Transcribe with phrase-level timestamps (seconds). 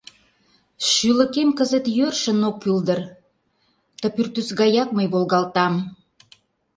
[0.89, 3.01] Шӱлыкем кызыт йӧршын ок кӱл дыр—
[3.99, 5.73] ты пӱртӱс гаяк мый волгалтам.